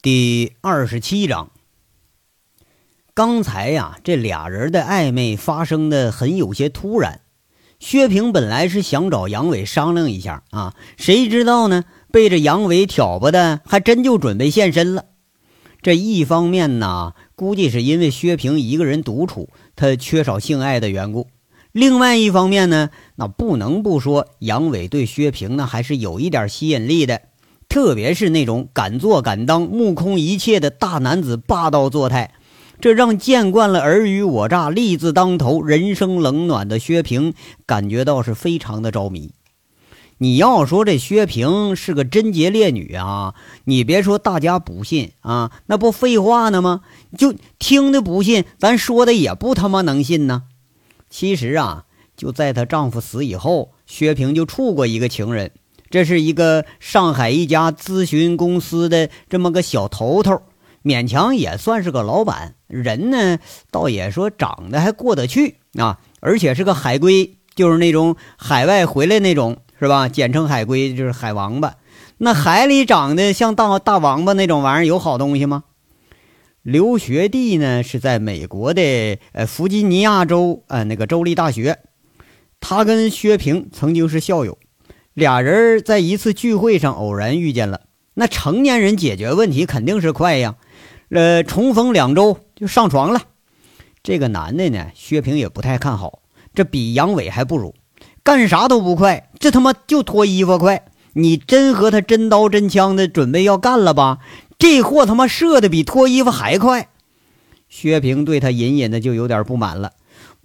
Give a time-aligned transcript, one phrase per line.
[0.00, 1.50] 第二十七章。
[3.14, 7.22] 刚才呀，这俩人的暧昧发生的很有些突然。
[7.80, 11.84] 薛平本来是想找杨伟商量一下啊，谁知道呢？
[12.12, 15.06] 被这杨伟挑拨的，还真就准备现身了。
[15.82, 21.26] 这一方面呢，估计是因为薛平一个人独处，他缺少性爱的缘故；
[21.72, 27.22] 另外一方面呢，那不能不说杨伟对薛平呢还是有一点吸引力的。
[27.68, 32.32] 特别是那种敢做敢当、目空一切的大男子霸道作态，
[32.80, 37.34] 这让见惯了尔虞我诈、利字当头、人生冷暖的薛平
[37.66, 39.32] 感觉到是非常的着迷。
[40.20, 46.80] 你要说这薛平是个贞洁烈女啊，你别说大家不信啊，那不废话呢吗？
[47.16, 50.44] 就听的不信，咱说的也不他妈能信呢。
[51.08, 51.84] 其实啊，
[52.16, 55.52] 就在她丈夫死以后，薛平就处过一个情人。
[55.90, 60.42] 这是一个上海一家咨询公司的这么个小头头，
[60.82, 62.54] 勉强也算是个老板。
[62.66, 63.38] 人呢，
[63.70, 70.08] 倒也说长得还过得去啊，而且是个海归，就是那种海外回来那种，是吧？
[70.08, 71.76] 简称海归，就是海王八。
[72.18, 75.64] 那海里长得像大大王八那种玩意儿，有好东西吗？
[76.62, 81.78] 留学地呢是在美国的呃弗吉尼亚州呃那个州立大学。
[82.60, 84.58] 他跟薛平曾经是校友。
[85.18, 87.80] 俩人在一次聚会上偶然遇见了，
[88.14, 90.54] 那成年人解决问题肯定是快呀，
[91.10, 93.22] 呃，重逢两周就上床了。
[94.02, 96.20] 这个男的呢，薛平也不太看好，
[96.54, 97.74] 这比杨伟还不如，
[98.22, 100.86] 干啥都不快，这他妈就脱衣服快。
[101.14, 104.18] 你真和他真刀真枪的准备要干了吧？
[104.56, 106.90] 这货他妈射的比脱衣服还快。
[107.68, 109.92] 薛平对他隐隐的就有点不满了。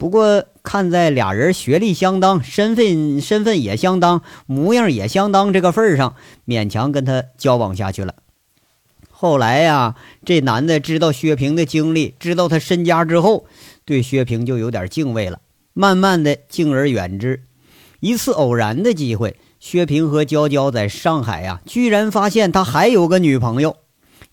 [0.03, 8.15] 不过看在俩人学历相当、身份身份也相当、模样也相当这个份上，勉强跟他交往下去了。
[9.09, 9.95] 后来呀，
[10.25, 13.45] 这男的知道薛平的经历，知道他身家之后，
[13.85, 15.39] 对薛平就有点敬畏了，
[15.71, 17.43] 慢慢的敬而远之。
[18.01, 23.77] 一次偶然的机会，薛平和娇娇在上海呀，居然发现他还有个女朋友，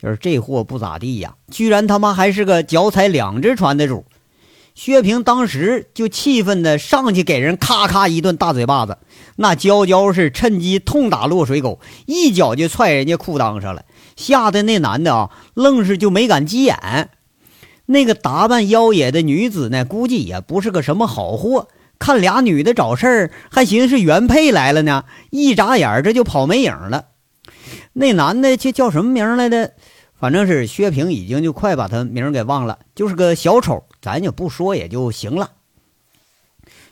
[0.03, 4.05] 就是这货不咋地呀，居然他妈还是个脚踩两只船的主。
[4.83, 8.97] 薛平当时就气愤的上去给人咔咔一顿大嘴巴子，
[9.37, 13.85] 那娇娇是趁机痛打落水狗，一脚就踹人家裤裆上了，
[14.17, 17.11] 吓得那男的啊愣是就没敢急眼。
[17.85, 21.69] 那个打扮妖冶的女子呢，估计也不是个什么好货，
[21.99, 27.09] 看俩女的找事儿，还寻思是原配来了呢，一眨眼这就跑没影了。
[27.93, 29.75] 那男的这叫什么名来的？
[30.19, 33.85] 反正是薛平已经就快把他名给忘了，就是个小丑。
[34.01, 35.53] 咱就不说也就行了。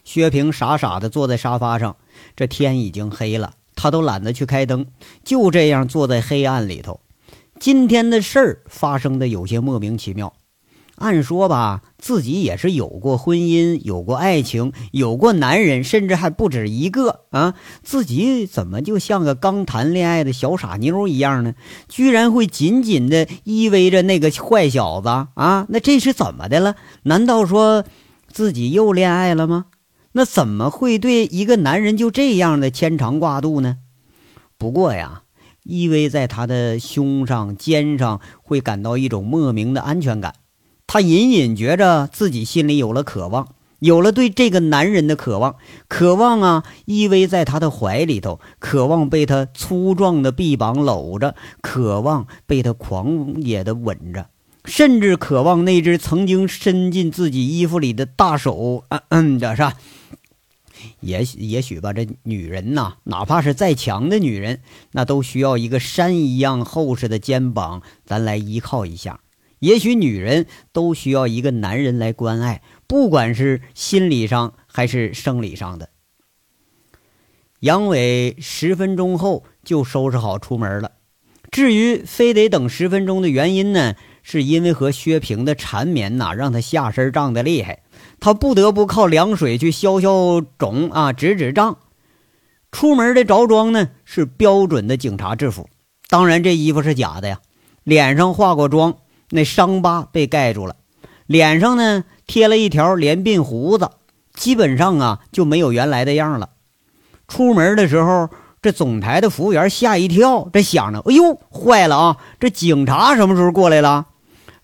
[0.05, 1.97] 薛平傻傻的坐在沙发上，
[2.35, 4.87] 这天已经黑了，他都懒得去开灯，
[5.25, 7.01] 就这样坐在黑暗里头。
[7.61, 10.33] 今天的事儿发生的有些莫名其妙。
[10.99, 17.55] 按说吧，自己也是有过婚姻，有过爱情，有过男人，甚至还不止一个啊！
[17.83, 21.55] 自己怎么就像个刚谈恋爱的小傻妞一样呢？
[21.89, 25.67] 居然会紧紧的依偎着那个坏小子啊！
[25.69, 26.77] 那这是怎么的了？
[27.05, 27.85] 难道说
[28.31, 29.67] 自己又恋爱了吗？
[30.13, 33.77] 那怎么会对一个男人就这样的牵肠挂肚呢？
[34.57, 35.23] 不过呀，
[35.63, 40.35] 依偎在他的胸上、肩上，会感到一种莫名的安全感。
[40.89, 45.57] 他隐隐觉着自己心里有了渴望，有了对这个男人的渴望，
[45.87, 54.31] 渴望啊，依偎在他的怀里头，渴望被他粗壮的臂膀搂着，渴望被他狂野的吻着，
[54.65, 58.85] 甚至渴望那只曾经伸进自己衣服里的大手。
[58.89, 59.75] 嗯嗯的是吧？
[61.01, 64.63] 也许也许吧，这女人呐，哪怕是再强的女人，
[64.93, 69.21] 那都需要一个山一样厚实的肩膀，咱来依靠一下。
[69.61, 75.91] 也许女人都需要一个男人来关爱，不管是心理上还是生理上的。
[77.61, 80.93] 杨伟十分钟后就收拾好出门了。
[81.51, 87.83] 至于非得等十分钟的原因呢，是因为和薛平的缠绵呐，让他下身胀得厉害，
[88.21, 91.79] 他不得不靠凉水去消消肿啊，止止胀。
[92.71, 95.71] 出门的着装呢是标准的警察制服，
[96.09, 97.41] 当然这衣服是假的呀，
[97.83, 98.99] 脸上化过妆。
[99.31, 100.77] 那伤疤被盖住了，
[101.27, 103.91] 脸上呢贴了一条连鬓胡子，
[104.35, 106.51] 基本上啊就没有原来的样了。
[107.27, 108.31] 出门的时候，
[108.63, 112.17] 这总台的服务员吓一跳，这想着：“哎呦，坏了啊！
[112.41, 114.07] 这警察什么时候过来了？”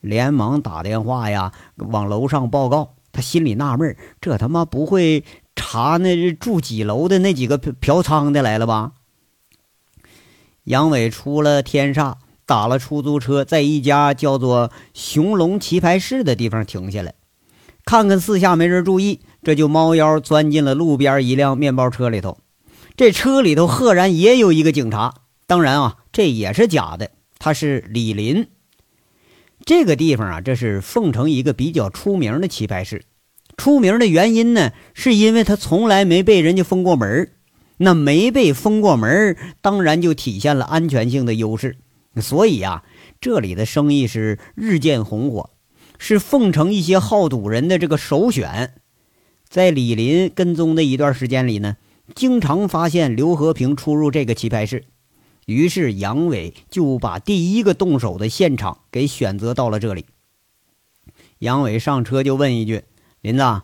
[0.01, 2.95] 连忙打电话呀，往楼上报告。
[3.13, 5.25] 他心里纳闷：这他妈不会
[5.55, 8.93] 查那住几楼的那几个嫖嫖娼的来了吧？
[10.65, 12.15] 杨伟出了天煞。
[12.47, 17.15] 打了出租车，在一家叫做“雄龙棋牌室”的地方停下来，
[17.85, 22.39] 看看四下没人注意，这就猫腰钻进了路边一辆面包车里头。
[22.97, 25.15] 这车里头赫然也有一个警察，
[25.47, 28.47] 当然啊，这也是假的，他是李林。
[29.65, 33.03] 这个地方啊，这是凤城一个比较出名的棋牌室。
[33.57, 37.31] 出名的原因呢，是因为他从来没被人家封过门
[37.79, 41.77] 那没被封过门当然就体现了安全性的优势。
[42.21, 42.85] 所以呀，
[43.21, 45.51] 这里的生意是日渐红火，
[45.99, 48.75] 是凤城一些好赌人的这个首选。
[49.49, 51.77] 在李林跟踪的一段时间里呢，
[52.15, 54.85] 经常发现刘和平出入这个棋牌室，
[55.47, 60.07] 于是杨伟就把第一个动手的现场给选择到了这里。
[61.39, 62.85] 杨伟上车就问一句
[63.21, 63.63] ：“林子，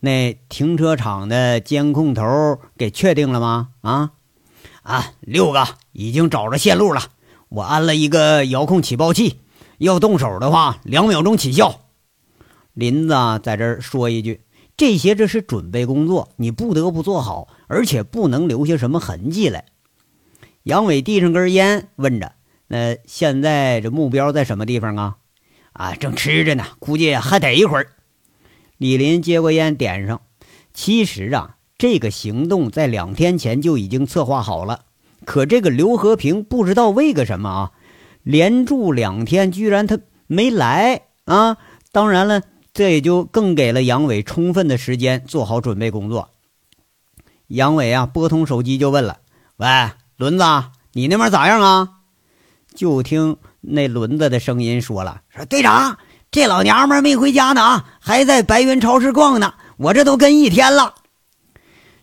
[0.00, 4.12] 那停车场的监控头给确定了吗？”啊，
[4.82, 7.02] 啊，六个已经找着线路了。
[7.48, 9.40] 我安了一个遥控起爆器，
[9.78, 11.80] 要动手的话，两秒钟起效。
[12.74, 14.42] 林子在这儿说一句
[14.76, 19.66] ：“这些这是准备工作，你不得不做好，而且不能留下什么痕迹来。”
[20.64, 22.32] 杨伟递上根烟，问着
[22.66, 25.16] ：“那现在这目标在什么地方啊
[25.72, 27.92] ？”“啊，正吃着呢，估计还得一会儿。”
[28.76, 30.20] 李林接过烟，点上。
[30.74, 34.84] 其实啊，这个行动在两天前就已经策划好了。
[35.26, 37.72] 可这个刘和平不知道为个什么啊，
[38.22, 41.58] 连住两天，居然他没来啊！
[41.92, 42.42] 当然了，
[42.72, 46.30] 这也就更给了杨伟充分的时间做好准备工作。
[47.48, 49.18] 杨伟啊，拨通手机就问了
[49.58, 49.66] ：“喂，
[50.16, 50.44] 轮子，
[50.92, 51.88] 你那边咋样啊？”
[52.74, 55.98] 就听那轮子的声音说了：“说队长，
[56.30, 59.54] 这老娘们没回家呢啊，还在白云超市逛呢。
[59.76, 60.94] 我这都跟一天了。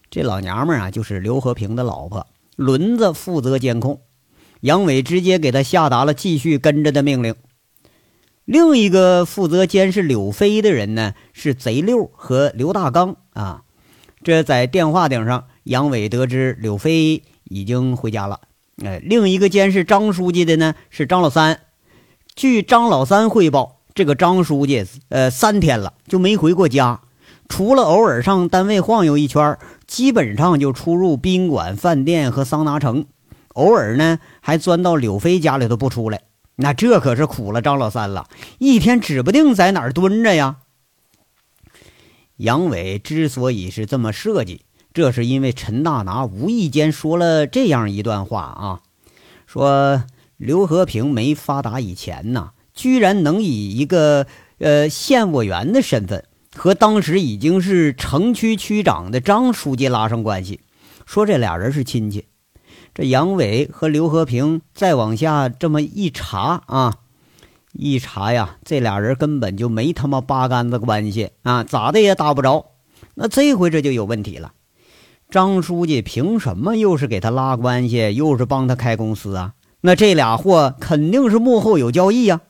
[0.09, 2.27] 这老娘们啊，就是刘和平的老婆。”
[2.63, 4.01] 轮子负责监控，
[4.61, 7.35] 杨伟直接给他下达了继续跟着的命令。
[8.45, 13.63] 另一个负责监视柳飞的人呢，是贼六和刘大刚啊。
[14.23, 18.39] 这在电话顶上，杨伟得知柳飞已经回家了。
[18.83, 21.59] 哎，另一个监视张书记的呢是张老三。
[22.35, 27.01] 据张老三汇报，这个张书记呃三天了就没回过家。
[27.47, 29.57] 除了偶尔上单位晃悠一圈，
[29.87, 33.05] 基本上就出入宾馆、饭店和桑拿城，
[33.49, 36.21] 偶尔呢还钻到柳飞家里头不出来。
[36.55, 38.27] 那这可是苦了张老三了，
[38.59, 40.57] 一天指不定在哪儿蹲着呀。
[42.37, 48.81] 杨伟之所以是这么设计，这是因为陈大拿无意间说了这样一段话啊，
[49.45, 50.03] 说
[50.37, 54.27] 刘和平没发达以前呢，居然能以一个
[54.59, 56.25] 呃县委员的身份。
[56.55, 60.61] 和当时已经是城区区长的张书记拉上关系，
[61.05, 62.25] 说这俩人是亲戚。
[62.93, 66.93] 这杨伟和刘和平再往下这么一查啊，
[67.71, 72.67] 一查呀，这俩人根本就没他妈八竿子关系啊，咋的也打不着。
[73.15, 74.53] 那这回这就有问题了，
[75.29, 79.53] 张书记凭什么又是给他拉关系，又是帮他开公司啊？
[79.81, 82.41] 那这俩货肯定是幕后有交易呀。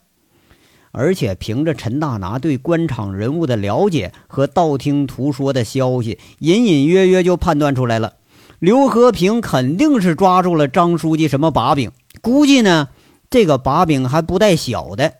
[0.96, 8.14] 而且凭着陈大拿对官场人物的了解和道听途说的消息，隐隐约约就判断出来了，
[8.60, 11.90] 刘和平肯定是抓住了张书记什么把柄，
[12.22, 12.90] 估计呢，
[13.28, 15.14] 这个把柄还不带小的。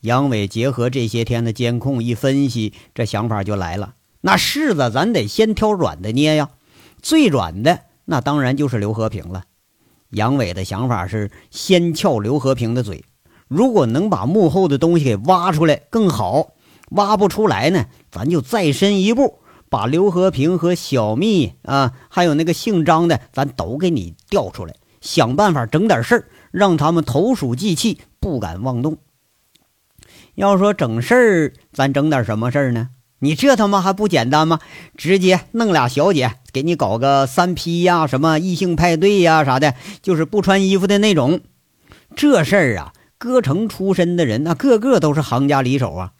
[0.00, 6.50] 杨伟结合这些天的监控一分析，这想法就来了：那柿子咱得先挑软的捏呀，
[7.00, 9.44] 最软的那当然就是刘和平了。
[10.10, 13.04] 杨伟的想法是先撬刘和平的嘴。
[13.50, 16.52] 如果能把幕后的东西给挖出来更好，
[16.90, 28.98] 挖不出来呢，咱就再深一步，把刘和平和小蜜啊，还有那个姓张的，咱都给你调出来，想办法整点事儿，让他们投鼠忌器，不敢妄动。
[30.36, 32.90] 要说整事儿，咱整点什么事儿呢？
[33.18, 34.60] 你这他妈还不简单吗？
[34.96, 41.40] 直接弄俩小姐给你搞个三 P 呀，什么异性派对呀啥的，就是不穿衣服的那种。
[42.14, 42.92] 这事儿啊。
[43.20, 46.12] 歌城出身的人，那个个都是行家里手啊。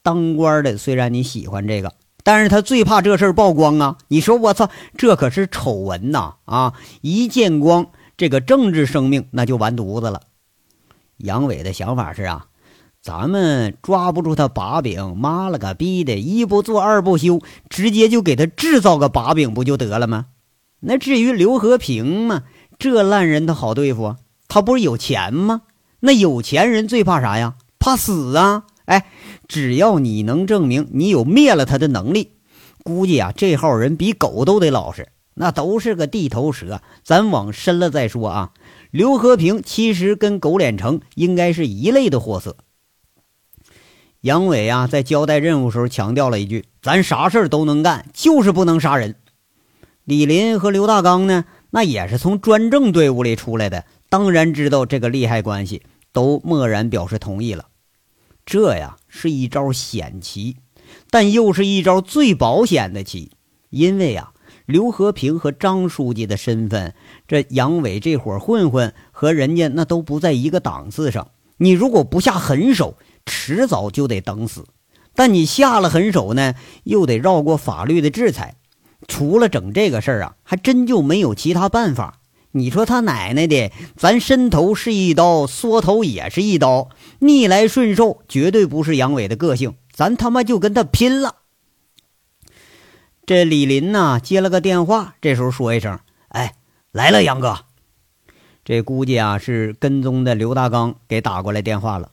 [0.00, 3.98] 当官的虽然你喜欢这个，但是他最怕这事儿曝光啊。
[4.06, 6.34] 你说我操，这可是丑闻呐！
[6.44, 10.20] 啊，一见光，这个政治生命那就完犊子了。
[11.16, 12.46] 杨伟的想法是啊，
[13.02, 20.26] 咱们抓不住他把柄，妈了个逼的，一不做二不休，直接就给他制造个把柄不就得了吗？
[20.78, 22.44] 那至于刘和平嘛，
[22.78, 25.62] 这烂人他好对付啊，他不是有钱吗？
[26.06, 27.56] 那有钱人最怕啥呀？
[27.80, 28.62] 怕死啊！
[28.84, 29.06] 哎，
[29.48, 32.30] 只要你能证明你有灭了他的能力，
[32.84, 35.08] 估计啊，这号人比狗都得老实。
[35.34, 36.80] 那都是个地头蛇。
[37.02, 38.52] 咱往深了再说啊。
[38.92, 42.56] 刘和平其实跟狗脸成应该是一类的货色。
[44.20, 49.16] 杨伟啊，在交代任务时候强调了一句：“咱啥事儿都能干，就是不能杀人。”
[50.06, 55.82] 李林和刘大刚呢，那也是从专政队伍里出来的，当然知道这个利害关系，
[56.16, 57.66] 都默然表示同意了。
[58.46, 60.56] 这呀，是一招险棋，
[61.10, 63.32] 但又是一招最保险的棋，
[63.68, 64.32] 因为啊，
[64.64, 66.94] 刘和平和张书记的身份，
[67.28, 71.32] 这杨伟这伙混混和人家那都不在一个档次上。
[71.58, 72.96] 你如果不下狠手，
[73.26, 74.64] 迟早就得等死，
[75.14, 76.54] 但你下了狠手呢，
[76.84, 78.54] 又得绕过法律的制裁。
[79.06, 82.20] 除了整这个事儿啊，还真就没有其他办法。
[82.56, 89.74] 你说他奶奶的，咱伸头是一刀，缩头也是一刀，逆来顺受绝对不是杨伟的个性。
[89.92, 91.36] 咱他妈就跟他拼了！
[93.26, 95.98] 这李林呐，接了个电话，这时候说一声
[96.28, 96.54] ：“哎，
[96.92, 97.58] 来了，杨哥。”
[98.64, 102.10] 这估计啊，是跟踪的刘大刚给打过来电话了。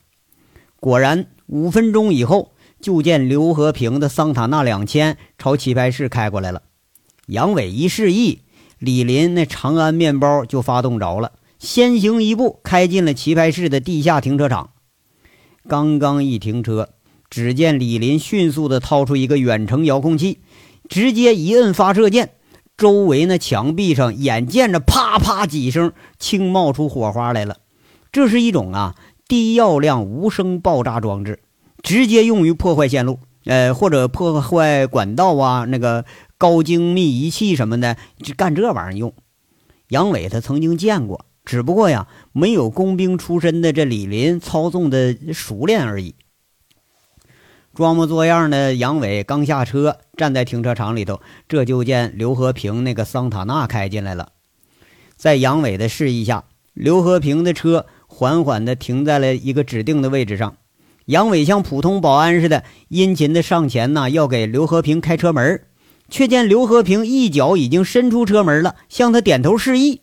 [0.78, 6.62] 果然，五分钟以后，就见刘和平的桑塔纳两千朝棋牌室开过来了。
[7.26, 8.40] 杨伟一示意，
[8.84, 14.70] 李林那长安面包就发动着了，先行一步开进了棋牌室的地下停车场。
[15.66, 16.90] 刚刚一停车，
[17.30, 20.40] 只见李林迅速地掏出一个远程遥控器，
[20.88, 22.32] 直接一摁发射键，
[22.76, 27.56] 周围那墙壁上眼见着啪啪几声，轻冒出火花来了。
[28.12, 28.94] 这是一种啊。
[29.26, 31.40] 低药量无声爆炸装置，
[31.82, 36.04] 直接用于破坏线路，呃，或者破坏管道啊，那个
[36.38, 39.14] 高精密仪器什么的，就干这玩意儿用。
[39.88, 46.14] 杨伟他曾经见过，只不过呀，没有工兵出身的这李林操纵的熟练而已。
[47.74, 54.32] 装模作样的杨伟刚下车，站在停车场里头，这就见刘和平那个桑塔纳开进来了。
[55.16, 57.86] 在杨伟的示意下，刘和平的车。
[58.06, 60.56] 缓缓地停在了一个指定的位置上，
[61.06, 65.62] 杨伟像普通保安似的殷勤地上前呐，要给刘和平开车门，
[66.08, 70.00] 却见刘和平一脚已经伸出车门了，向他点头示意。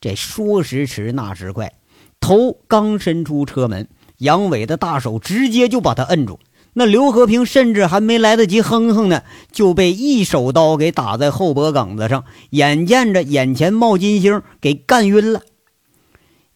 [0.00, 1.74] 这说时迟，那时快，
[2.20, 6.38] 头刚伸出车门，杨伟的大手直接就把他摁住。
[6.74, 9.22] 那刘和平甚至还没来得及哼哼呢，
[9.52, 15.42] 就被一手刀给打在后脖梗子上，眼见着眼前冒金星，给干晕了。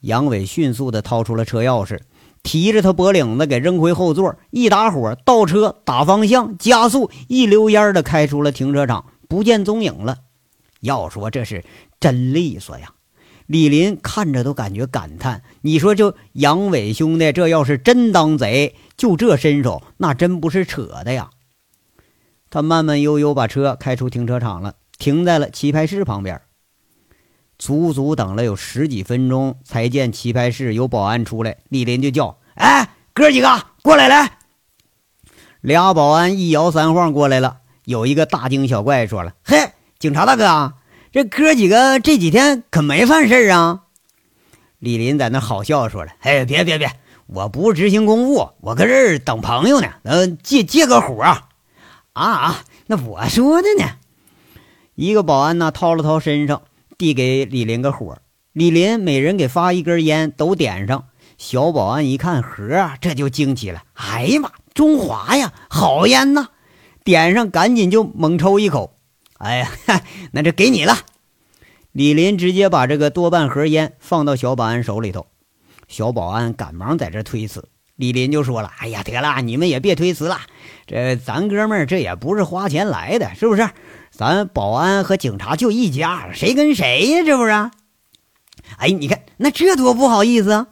[0.01, 1.99] 杨伟迅速地掏出了车钥匙，
[2.47, 10.19] 提着他脖领子给扔回后座，一打火，倒车，打方向，加速，一溜烟的开出了停车场，不见踪影了。
[10.79, 11.65] 要说这是
[11.99, 12.93] 真利索呀！
[13.47, 21.31] 李林看着都感觉感叹：“你说这杨伟兄弟，这要是真当贼，就这身手，那真不是扯的呀！”
[22.49, 26.41] 他慢慢悠悠把车开出停车场了，停在了棋牌室旁边。
[27.59, 31.57] 足足等了有十几分钟，才见棋牌室有保安出来。
[31.69, 34.39] 李林就叫：“哎，哥几个过来来！”
[35.63, 37.59] 俩保安一摇三晃过来了。
[37.85, 40.75] 有一个大惊小怪说了：“嘿，警察大哥，
[41.13, 43.83] 这哥几个这几天可没犯事啊？”
[44.79, 46.91] 李林在那好笑说了：“哎，别别别，
[47.27, 51.49] 我不是执行公务，我搁这儿等朋友呢，嗯，借借个火啊
[52.13, 52.65] 啊！
[52.87, 53.93] 那我说的呢。”
[54.95, 56.63] 一个保安呢掏了掏身上。
[56.99, 58.19] 递给李林个火，
[58.53, 61.09] 李林每人给发一根烟，都点上。
[61.39, 66.49] 小保安一看盒，这就惊奇了：“哎呀妈，中华呀，好烟呐！”
[67.05, 68.99] 点上，赶紧就猛抽一口。
[69.39, 69.71] 哎呀，
[70.33, 70.97] 那这给你了。
[71.93, 75.27] 李林直接把这个多半盒烟放到小保安手里头。
[75.89, 80.41] 小保安赶忙在这推辞，李林就说了：“哎呀，得了，你们也别推辞了，
[80.87, 83.69] 这咱哥们儿这也不是花钱来的，是不是？”
[84.17, 87.23] 咱保安和警察就一家，谁跟谁呀？
[87.23, 87.51] 这不是？
[88.79, 90.69] 哎，你看那这多不好意思啊！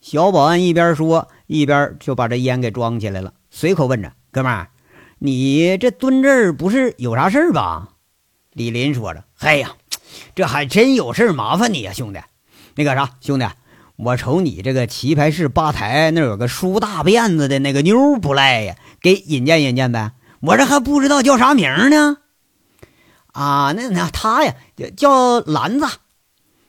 [0.00, 4.70] 小保安一边说，一边就把这烟给装起来了，随口问着：“哥们儿，
[5.20, 7.90] 你这蹲这儿不是有啥事儿吧？”
[8.52, 9.70] 李林说着：“哎呀，
[10.34, 12.18] 这还真有事儿麻烦你呀，兄弟。
[12.74, 13.46] 那个啥，兄弟，
[13.94, 20.10] 我瞅你这个棋牌室吧台那有个梳大辫子的那个妞不赖呀，给引荐引荐呗。
[20.40, 22.16] 我这还不知道叫啥名呢。”
[23.34, 24.54] 啊，那那他呀，
[24.96, 25.86] 叫篮子，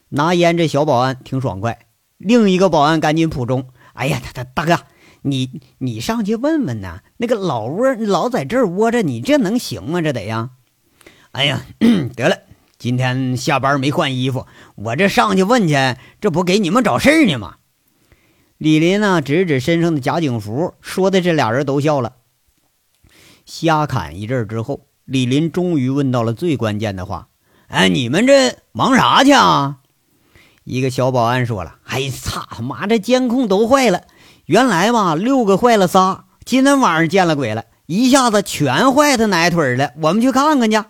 [0.09, 0.57] 拿烟。
[0.57, 1.85] 这小保安挺爽快。
[2.17, 4.83] 另一个保安赶紧补充：“哎呀，他他大哥，
[5.21, 10.01] 你你上去问问呐，那个老窝老在这窝着，你这能行吗？
[10.01, 10.49] 这得呀。”
[11.33, 11.61] 哎呀，
[12.15, 12.39] 得了，
[12.79, 15.75] 今天下班没换衣服，我这上去问去，
[16.19, 17.57] 这不给你们找事儿呢吗？
[18.57, 22.13] 李林呢，指指身上的假警服，说的这俩人都笑了。
[23.45, 24.87] 瞎侃一阵之后。
[25.05, 27.27] 李林终于问到了最关键的话
[27.69, 29.77] ：“哎，你们这忙啥去啊？”
[30.65, 34.01] 一个小保安说了：“哎，操他妈，这监控都坏了！
[34.45, 39.91] 原来嘛，六个坏了仨，今天晚上见了鬼了，一下子全坏他奶腿了。
[40.01, 40.83] 我们去看看去。”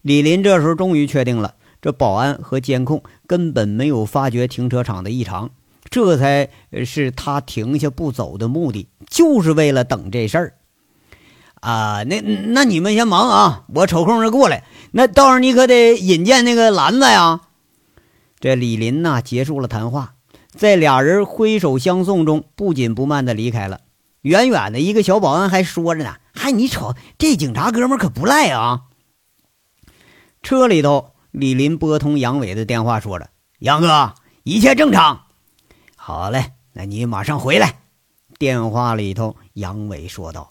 [0.00, 5.50] 李林这时候终于确定了，这保安和监控根本没有发觉停车场的异常，
[5.90, 6.48] 这才
[6.86, 10.54] 是他停下不走的目的，就是为了等这事儿。
[11.64, 14.64] 啊，那那你们先忙啊，我抽空就过来。
[14.92, 17.40] 那到时候你可得引荐那个篮子呀。
[18.38, 20.16] 这李林呐，结束了谈话，
[20.54, 23.80] 在俩人挥手相送中，不紧不慢的离开了。
[24.20, 28.82] 远远的一个小保安还说着呢：“嗨，你瞅这警察哥们可不赖啊。”
[30.42, 33.30] 车里头，李林拨通杨伟的电话，说着
[33.60, 35.22] ：“杨哥，一切正常。”
[35.96, 37.80] 好嘞，那你马上回来。
[38.38, 40.50] 电话里头，杨伟说道。